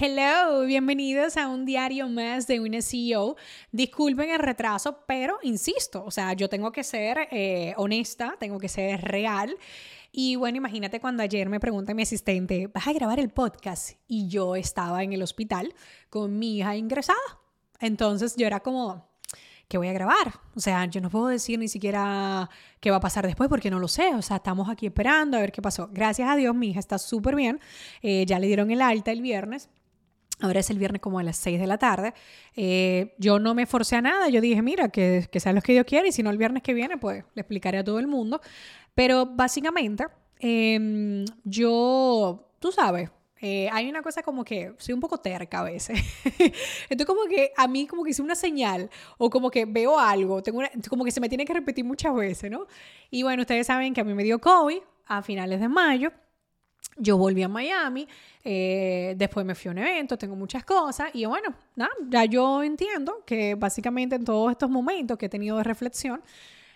[0.00, 3.34] Hello, bienvenidos a un diario más de una CEO.
[3.72, 8.68] Disculpen el retraso, pero insisto, o sea, yo tengo que ser eh, honesta, tengo que
[8.68, 9.56] ser real.
[10.12, 13.98] Y bueno, imagínate cuando ayer me pregunta mi asistente, ¿vas a grabar el podcast?
[14.06, 15.74] Y yo estaba en el hospital
[16.10, 17.18] con mi hija ingresada.
[17.80, 19.04] Entonces yo era como,
[19.66, 20.32] ¿qué voy a grabar?
[20.54, 23.80] O sea, yo no puedo decir ni siquiera qué va a pasar después porque no
[23.80, 24.14] lo sé.
[24.14, 25.88] O sea, estamos aquí esperando a ver qué pasó.
[25.92, 27.58] Gracias a Dios, mi hija está súper bien.
[28.00, 29.68] Eh, ya le dieron el alta el viernes.
[30.40, 32.14] Ahora es el viernes como a las 6 de la tarde.
[32.54, 34.28] Eh, yo no me forcé a nada.
[34.28, 36.62] Yo dije, mira, que, que sea lo que Dios quiere y si no el viernes
[36.62, 38.40] que viene, pues le explicaré a todo el mundo.
[38.94, 40.04] Pero básicamente,
[40.38, 45.62] em, yo, tú sabes, eh, hay una cosa como que soy un poco terca a
[45.64, 46.00] veces.
[46.88, 50.42] Entonces como que a mí como que hice una señal o como que veo algo,
[50.42, 52.66] tengo como que se me tiene que repetir muchas veces, ¿no?
[53.10, 56.12] Y bueno, ustedes saben que a mí me dio COVID a finales de mayo.
[56.98, 58.06] Yo volví a Miami,
[58.44, 62.62] eh, después me fui a un evento, tengo muchas cosas y bueno, nada, ya yo
[62.62, 66.22] entiendo que básicamente en todos estos momentos que he tenido de reflexión,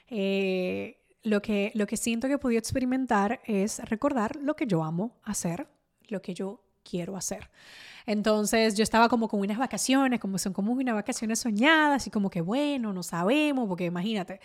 [0.09, 4.84] eh, lo, que, lo que siento que he podido experimentar es recordar lo que yo
[4.84, 5.67] amo hacer,
[6.09, 7.50] lo que yo quiero hacer.
[8.06, 12.30] Entonces yo estaba como con unas vacaciones, como son como unas vacaciones soñadas y como
[12.30, 14.41] que bueno, no sabemos, porque imagínate,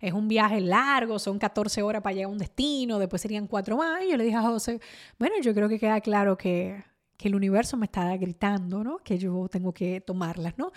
[0.00, 3.76] es un viaje largo, son 14 horas para llegar a un destino, después serían cuatro
[3.78, 4.04] más.
[4.04, 4.80] Y yo le dije a José,
[5.18, 6.84] bueno, yo creo que queda claro que,
[7.16, 8.98] que el universo me está gritando, ¿no?
[8.98, 10.72] Que yo tengo que tomarlas, ¿no?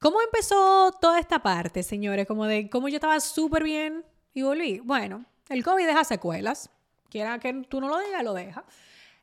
[0.00, 2.26] ¿Cómo empezó toda esta parte, señores?
[2.26, 4.80] Como de cómo yo estaba súper bien y volví.
[4.80, 6.70] Bueno, el COVID deja secuelas.
[7.10, 8.64] Quiera que tú no lo digas, lo deja.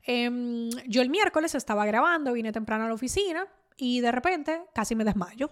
[0.09, 3.45] Em, yo el miércoles estaba grabando, vine temprano a la oficina
[3.76, 5.48] y de repente casi me desmayo.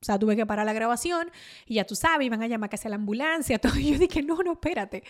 [0.00, 1.28] O sea, tuve que parar la grabación
[1.66, 3.76] y ya tú sabes, iban a llamar casi a la ambulancia, todo.
[3.76, 5.02] Y yo dije, no, no, espérate.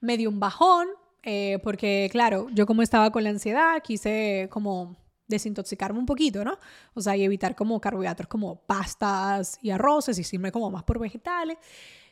[0.00, 0.88] Me dio un bajón
[1.22, 4.96] eh, porque, claro, yo como estaba con la ansiedad, quise como
[5.28, 6.58] desintoxicarme un poquito, ¿no?
[6.92, 10.98] O sea, y evitar como carbohidratos como pastas y arroces y irme como más por
[10.98, 11.56] vegetales.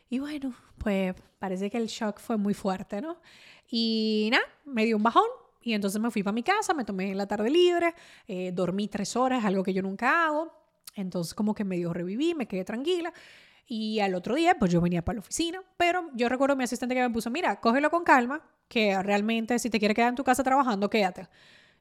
[0.09, 3.19] Y bueno, pues parece que el shock fue muy fuerte, ¿no?
[3.69, 5.26] Y nada, me dio un bajón,
[5.62, 7.94] y entonces me fui para mi casa, me tomé la tarde libre,
[8.26, 10.53] eh, dormí tres horas, algo que yo nunca hago.
[10.94, 13.12] Entonces como que medio reviví, me quedé tranquila.
[13.66, 16.65] Y al otro día, pues yo venía para la oficina, pero yo recuerdo a mi
[16.65, 20.16] asistente que me puso, mira, cógelo con calma, que realmente si te quieres quedar en
[20.16, 21.28] tu casa trabajando, quédate.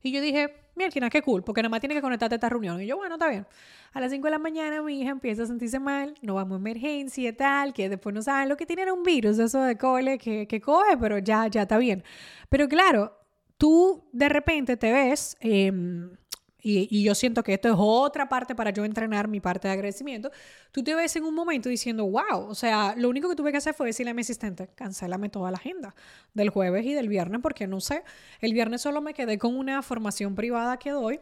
[0.02, 2.80] Y yo dije, mira, qué cool, porque nada más tiene que conectarte a esta reunión.
[2.82, 3.46] Y yo, bueno, está bien.
[3.92, 6.60] A las 5 de la mañana mi hija empieza a sentirse mal, no vamos a
[6.60, 9.78] emergencia y tal, que después no saben lo que tiene era un virus, eso de
[9.78, 12.04] cole que, que coge, pero ya, ya está bien.
[12.50, 13.19] Pero claro,
[13.60, 16.16] tú de repente te ves, em,
[16.62, 20.32] y, yo siento que esto es otra parte para yo entrenar mi parte de agradecimiento,
[20.72, 23.58] tú te ves en un momento diciendo, wow, o sea, lo único que tuve que
[23.58, 25.94] hacer fue decirle a mi asistente, cancélame toda la agenda
[26.34, 28.04] del jueves y del viernes, porque no sé,
[28.40, 31.20] el viernes solo me quedé con una formación privada que doy.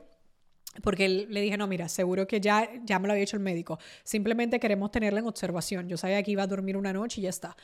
[0.84, 3.80] Porque le dije, no, mira, seguro que ya, ya me lo había hecho el médico.
[4.04, 5.90] Simplemente queremos tenerla en observación.
[5.90, 7.58] Yo sabía que iba a dormir una noche y ya está.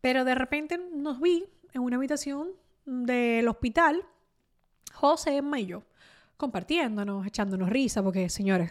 [0.00, 2.48] Pero de repente nos vi en una habitación
[2.88, 4.02] del hospital,
[4.94, 5.82] José, Emma y yo,
[6.38, 8.70] compartiéndonos, echándonos risa, porque señores,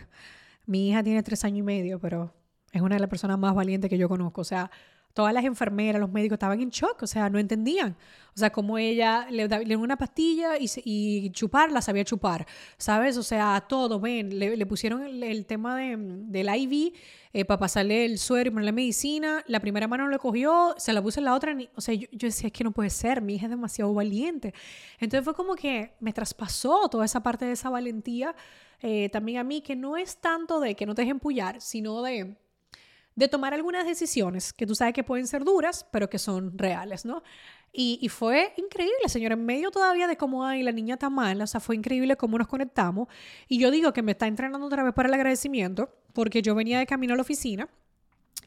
[0.65, 2.33] mi hija tiene tres años y medio, pero
[2.71, 4.41] es una de las personas más valientes que yo conozco.
[4.41, 4.71] O sea,
[5.17, 7.97] todas las enfermeras, los médicos estaban en shock, o sea, no entendían.
[8.35, 12.45] O sea, como ella le dieron una pastilla y, y chuparla, sabía chupar,
[12.77, 13.17] ¿sabes?
[13.17, 16.93] O sea, todo, ven, le, pusieron el, tema de, del IV
[17.33, 19.43] eh, para pasarle el suero y ponerle medicina.
[19.47, 21.57] La primera mano lo cogió, se la puse en la otra.
[21.73, 24.53] O sea, yo, yo, decía, es que no puede ser, mi hija es demasiado valiente.
[24.99, 28.35] Entonces fue como que me traspasó toda esa parte de esa valentía.
[28.81, 32.03] Eh, también a mí, que no es tanto de que no te dejen pullar, sino
[32.03, 32.37] de
[33.17, 37.03] de tomar algunas decisiones que tú sabes que pueden ser duras, pero que son reales,
[37.03, 37.23] ¿no?
[37.73, 41.47] Y, fue increíble, señora, en medio todavía de cómo, ay, la niña está mal, o
[41.47, 43.07] sea, fue increíble cómo nos conectamos.
[43.47, 46.79] Y yo digo que me está entrenando otra vez para el agradecimiento, porque yo venía
[46.79, 47.67] de camino a la oficina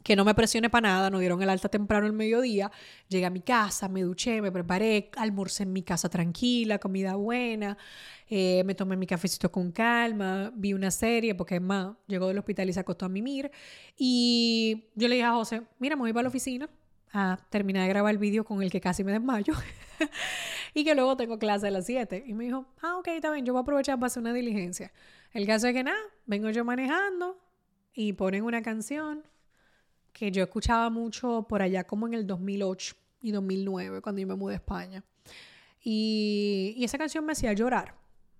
[0.02, 2.70] que no me presione para nada, nos dieron el alta temprano el mediodía,
[3.08, 7.76] llegué a mi casa, me duché, me preparé, almorcé en mi casa tranquila, comida buena,
[8.28, 12.38] eh, me tomé mi cafecito con calma, vi una serie, porque es más, llegó del
[12.38, 13.50] hospital y se acostó a mimir,
[13.96, 16.68] y yo le dije a José, mira, me voy para la oficina
[17.12, 19.52] a terminar de grabar el vídeo con el que casi me desmayo,
[20.74, 23.44] y que luego tengo clase a las 7, y me dijo, ah, ok, está bien,
[23.44, 24.92] yo voy a aprovechar para hacer una diligencia.
[25.32, 27.38] El caso es que nada, vengo yo manejando,
[27.92, 29.24] y ponen una canción,
[30.20, 34.34] que yo escuchaba mucho por allá como en el 2008, y 2009, cuando yo me
[34.34, 35.02] mudé a España.
[35.82, 37.94] Y, y esa canción me hacía llorar,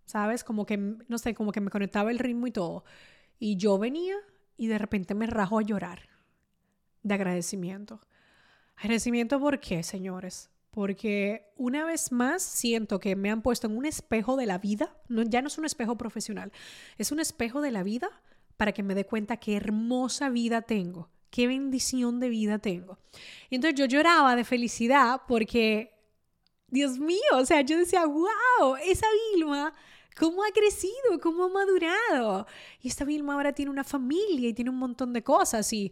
[0.04, 0.44] ¿sabes?
[0.44, 2.84] Como que, no sé, como que me conectaba el ritmo y todo.
[3.38, 4.14] Y yo venía
[4.58, 6.10] y de repente me rajo a llorar
[7.02, 8.02] de agradecimiento.
[8.76, 10.50] Agradecimiento por qué, señores?
[10.72, 14.94] Porque una vez más siento que me han puesto en un espejo de la vida,
[15.08, 16.52] no, ya no es un espejo profesional,
[16.98, 18.10] es un espejo de la vida
[18.58, 22.98] para que me dé cuenta qué hermosa vida tengo, qué bendición de vida tengo.
[23.48, 25.92] Y entonces yo lloraba de felicidad porque,
[26.68, 29.72] Dios mío, o sea, yo decía, wow, esa Vilma
[30.20, 32.46] cómo ha crecido, cómo ha madurado.
[32.82, 35.72] Y esta Vilma ahora tiene una familia y tiene un montón de cosas.
[35.72, 35.90] Y,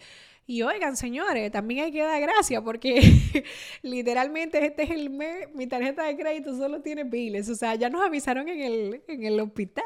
[0.50, 3.02] y oigan, señores, también hay que dar gracias porque
[3.82, 7.50] literalmente este es el mes, mi tarjeta de crédito solo tiene biles.
[7.50, 9.84] O sea, ya nos avisaron en el, en el hospital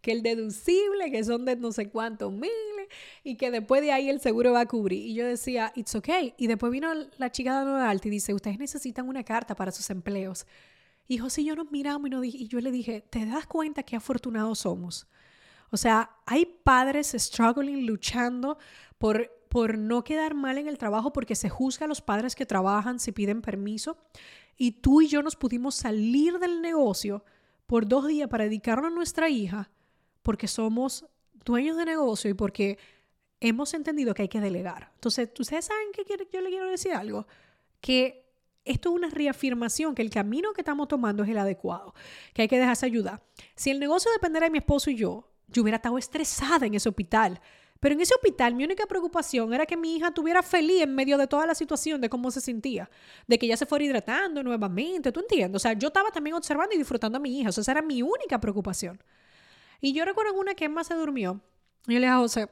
[0.00, 2.86] que el deducible, que son de no sé cuántos miles,
[3.24, 5.04] y que después de ahí el seguro va a cubrir.
[5.04, 6.34] Y yo decía, it's okay.
[6.36, 6.88] Y después vino
[7.18, 10.46] la chica de Nueva Alta y dice, ustedes necesitan una carta para sus empleos.
[11.08, 13.96] Y José yo nos miramos y, nos y yo le dije, ¿te das cuenta qué
[13.96, 15.08] afortunados somos?
[15.72, 18.56] O sea, hay padres struggling, luchando
[18.98, 22.44] por, por no quedar mal en el trabajo porque se juzga a los padres que
[22.44, 23.96] trabajan si piden permiso.
[24.58, 27.24] Y tú y yo nos pudimos salir del negocio
[27.64, 29.70] por dos días para dedicarnos a nuestra hija
[30.22, 31.06] porque somos
[31.46, 32.76] dueños de negocio y porque
[33.40, 34.90] hemos entendido que hay que delegar.
[34.92, 37.26] Entonces, ¿ustedes saben qué yo le quiero decir algo?
[37.80, 38.28] Que
[38.62, 41.94] esto es una reafirmación que el camino que estamos tomando es el adecuado,
[42.34, 43.22] que hay que dejarse ayudar.
[43.54, 46.90] Si el negocio dependiera de mi esposo y yo, yo hubiera estado estresada en ese
[46.90, 47.40] hospital.
[47.80, 51.18] Pero en ese hospital mi única preocupación era que mi hija estuviera feliz en medio
[51.18, 52.88] de toda la situación, de cómo se sentía,
[53.26, 55.56] de que ella se fuera hidratando nuevamente, ¿tú entiendes?
[55.56, 57.82] O sea, yo estaba también observando y disfrutando a mi hija, o sea, esa era
[57.82, 59.02] mi única preocupación.
[59.80, 61.40] Y yo recuerdo una que Emma se durmió,
[61.86, 62.48] y yo le dije a José,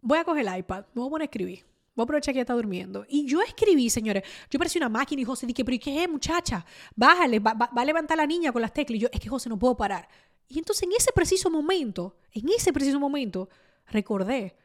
[0.00, 1.68] voy a coger el iPad, me voy a poner a escribir.
[1.94, 3.04] Voy a aprovechar que ella está durmiendo.
[3.08, 4.22] Y yo escribí, señores.
[4.48, 6.64] Yo parecía una máquina y José dije, pero ¿y qué es, muchacha?
[6.94, 8.98] Bájale, va, va, a levantar a la niña con las teclas.
[8.98, 10.08] Y yo, es que José, no puedo parar.
[10.48, 13.48] Y entonces en ese preciso momento, en ese preciso momento,
[13.86, 14.56] recordé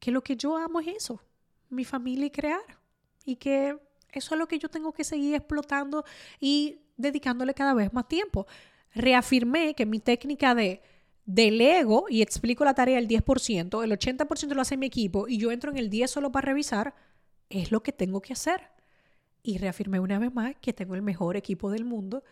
[0.00, 1.20] que lo que yo amo es eso,
[1.68, 2.80] mi familia y crear.
[3.24, 3.78] Y que
[4.10, 6.04] eso es lo que yo tengo que seguir explotando
[6.40, 8.46] y dedicándole cada vez más tiempo.
[8.94, 10.82] Reafirmé que mi técnica de
[11.24, 15.52] delego y explico la tarea el 10%, el 80% lo hace mi equipo y yo
[15.52, 16.94] entro en el 10 solo para revisar,
[17.48, 18.70] es lo que tengo que hacer.
[19.42, 22.22] Y reafirmé una vez más que tengo el mejor equipo del mundo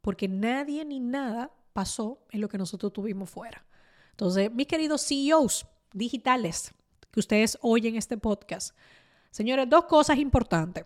[0.00, 3.64] porque nadie ni nada pasó en lo que nosotros tuvimos fuera.
[4.10, 6.72] Entonces, mis queridos CEOs digitales
[7.10, 8.76] que ustedes oyen este podcast,
[9.30, 10.84] señores, dos cosas importantes.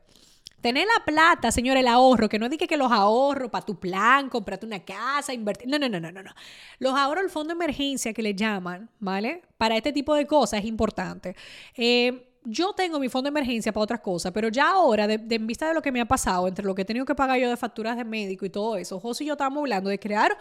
[0.61, 4.31] Tener la plata, señor, el ahorro, que no dije que los ahorros para tu plan,
[4.31, 5.69] comprarte una casa, invertir.
[5.69, 6.31] No, no, no, no, no.
[6.79, 9.43] Los ahorros, el fondo de emergencia que le llaman, ¿vale?
[9.59, 11.37] Para este tipo de cosas es importante.
[11.77, 15.47] Eh, yo tengo mi fondo de emergencia para otras cosas, pero ya ahora, de, en
[15.47, 17.49] vista de lo que me ha pasado, entre lo que he tenido que pagar yo
[17.49, 20.37] de facturas de médico y todo eso, José y yo estamos hablando de crear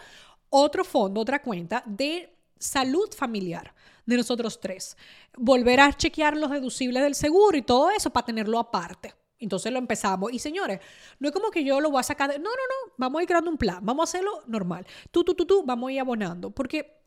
[0.56, 3.74] otro fondo, otra cuenta de salud familiar
[4.06, 4.96] de nosotros tres.
[5.36, 9.14] Volver a chequear los deducibles del seguro y todo eso para tenerlo aparte.
[9.38, 10.32] Entonces lo empezamos.
[10.32, 10.78] Y señores,
[11.18, 12.38] no es como que yo lo voy a sacar de...
[12.38, 12.92] No, no, no.
[12.96, 13.80] Vamos a ir creando un plan.
[13.82, 14.86] Vamos a hacerlo normal.
[15.10, 15.64] Tú, tú, tú, tú.
[15.66, 16.50] Vamos a ir abonando.
[16.50, 17.00] Porque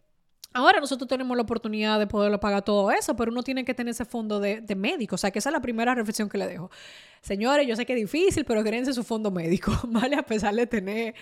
[0.53, 3.91] ahora nosotros tenemos la oportunidad de poderlo pagar todo eso, pero uno tiene que tener
[3.91, 5.15] ese fondo de, médico.
[5.15, 6.69] O sea, que esa es la primera reflexión que le dejo.
[7.21, 10.17] Señores, yo sé que es difícil, pero créense su fondo médico, ¿vale?
[10.17, 11.15] A pesar de tener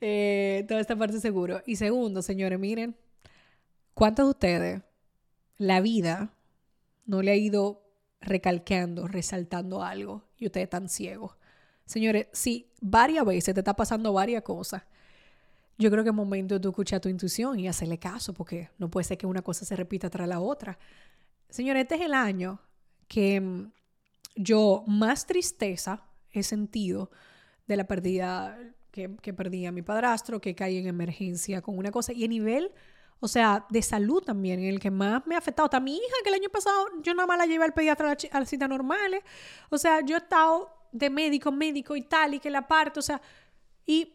[0.00, 1.62] eh, toda esta parte seguro.
[1.66, 2.96] Y segundo, señores, miren,
[3.94, 4.82] ¿cuántos de ustedes
[5.58, 6.32] la vida
[7.06, 7.82] no le ha ido
[8.20, 11.36] recalcando, resaltando algo y ustedes están ciegos.
[11.84, 14.82] Señores, si varias veces te está pasando varias cosas,
[15.78, 18.90] yo creo que es momento de tú escuchar tu intuición y hacerle caso, porque no
[18.90, 20.78] puede ser que una cosa se repita tras la otra.
[21.48, 22.60] Señores, este es el año
[23.06, 23.72] que mm,
[24.36, 27.10] yo más tristeza he sentido
[27.66, 28.58] de la pérdida
[28.96, 32.28] que, que perdí a mi padrastro, que caí en emergencia con una cosa, y a
[32.28, 32.72] nivel
[33.20, 35.66] o sea, de salud también, en el que más me ha afectado.
[35.66, 38.40] Está mi hija, que el año pasado yo nada más la llevé al pediatra a
[38.40, 39.22] las citas normales.
[39.70, 43.02] O sea, yo he estado de médico, médico y tal, y que la parte, o
[43.02, 43.20] sea,
[43.86, 44.12] y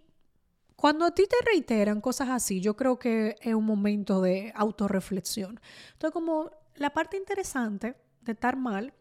[0.76, 5.60] cuando a ti te reiteran cosas así, yo creo que es un momento de autorreflexión.
[5.94, 8.94] Entonces, como la parte interesante de estar mal,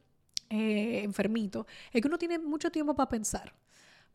[0.48, 3.54] eh, enfermito, es que uno tiene mucho tiempo para pensar.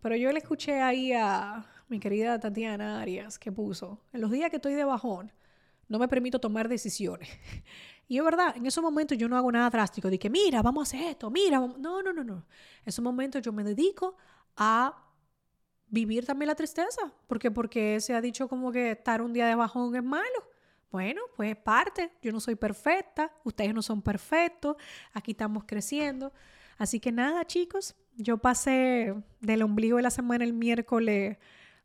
[0.02, 4.50] Pero yo le escuché ahí a mi querida Tatiana Arias que puso, en los días
[4.50, 5.32] que estoy de bajón,
[5.88, 7.30] no me permito tomar decisiones.
[8.08, 10.82] Y es verdad, en esos momentos yo no hago nada drástico, de que mira, vamos
[10.82, 12.36] a hacer esto, mira, no, no, no, no.
[12.36, 14.16] En esos momentos yo me dedico
[14.56, 15.06] a
[15.88, 19.56] vivir también la tristeza, porque porque se ha dicho como que estar un día de
[19.56, 20.50] bajón es malo.
[20.92, 24.78] Bueno, pues es parte, yo no soy perfecta, ustedes no son perfectos,
[25.12, 26.32] aquí estamos creciendo.
[26.78, 31.38] Así que nada, chicos, yo pasé del ombligo de la semana el miércoles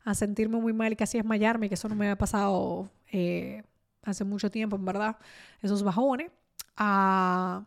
[0.03, 3.63] a sentirme muy mal y casi desmayarme, que eso no me había pasado eh,
[4.03, 5.17] hace mucho tiempo, en verdad,
[5.61, 6.31] esos bajones,
[6.77, 7.65] a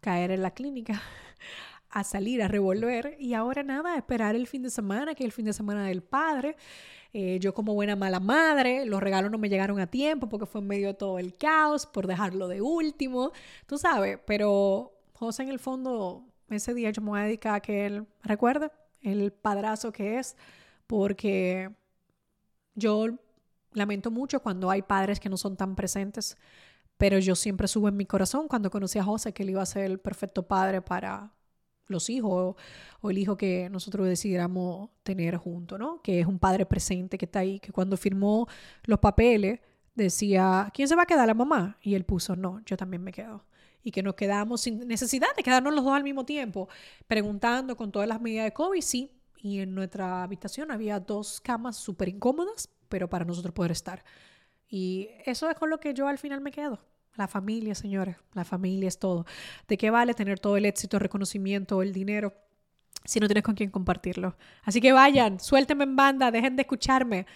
[0.00, 1.02] caer en la clínica,
[1.90, 5.26] a salir, a revolver y ahora nada, a esperar el fin de semana, que es
[5.26, 6.56] el fin de semana del padre.
[7.12, 10.60] Eh, yo como buena mala madre, los regalos no me llegaron a tiempo porque fue
[10.60, 13.32] en medio de todo el caos, por dejarlo de último,
[13.66, 18.06] tú sabes, pero José en el fondo, ese día yo me voy a que él
[18.22, 18.70] recuerde
[19.02, 20.36] el padrazo que es,
[20.86, 21.70] porque
[22.74, 23.06] yo
[23.72, 26.36] lamento mucho cuando hay padres que no son tan presentes,
[26.96, 29.66] pero yo siempre subo en mi corazón cuando conocí a José que él iba a
[29.66, 31.32] ser el perfecto padre para
[31.86, 32.56] los hijos
[33.00, 36.00] o, el hijo que nosotros decidiéramos tener junto, ¿no?
[36.02, 38.46] Que es un padre presente que está ahí, que cuando firmó
[38.84, 39.60] los papeles
[39.94, 41.26] decía, ¿quién se va a quedar?
[41.26, 41.78] La mamá.
[41.82, 43.44] Y él puso, no, yo también me quedo.
[43.82, 46.68] Y que nos quedamos sin necesidad de quedarnos los dos al mismo tiempo,
[47.06, 49.10] preguntando con todas las medidas de COVID, sí.
[49.42, 54.04] Y en nuestra habitación había dos camas súper incómodas, pero para nosotros poder estar.
[54.68, 56.78] Y eso es con lo que yo al final me quedo.
[57.16, 59.26] La familia, señores, la familia es todo.
[59.66, 62.34] ¿De qué vale tener todo el éxito, el reconocimiento, el dinero
[63.04, 64.36] si no tienes con quién compartirlo?
[64.62, 67.26] Así que vayan, suéltenme en banda, dejen de escucharme.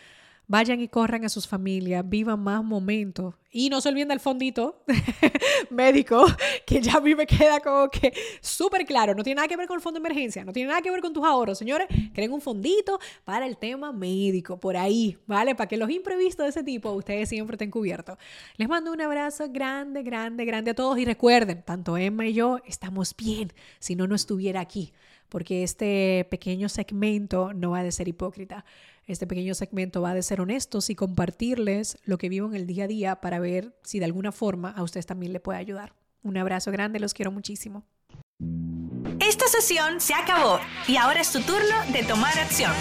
[0.47, 3.35] Vayan y corran a sus familias, vivan más momentos.
[3.51, 4.85] Y no se olviden del fondito
[5.71, 6.27] médico,
[6.67, 9.15] que ya a mí me queda como que súper claro.
[9.15, 11.01] No tiene nada que ver con el fondo de emergencia, no tiene nada que ver
[11.01, 11.87] con tus ahorros, señores.
[12.13, 15.55] Creen un fondito para el tema médico, por ahí, ¿vale?
[15.55, 18.19] Para que los imprevistos de ese tipo ustedes siempre estén cubiertos.
[18.57, 20.99] Les mando un abrazo grande, grande, grande a todos.
[20.99, 24.93] Y recuerden, tanto Emma y yo estamos bien si no, no estuviera aquí
[25.29, 28.65] porque este pequeño segmento no va a ser hipócrita.
[29.07, 32.85] Este pequeño segmento va a ser honestos y compartirles lo que vivo en el día
[32.85, 35.95] a día para ver si de alguna forma a ustedes también le puede ayudar.
[36.23, 37.85] Un abrazo grande, los quiero muchísimo.
[39.21, 42.73] Esta sesión se acabó y ahora es tu turno de tomar acción.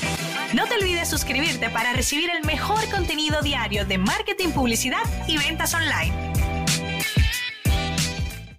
[0.54, 5.74] No te olvides suscribirte para recibir el mejor contenido diario de marketing, publicidad y ventas
[5.74, 6.43] online.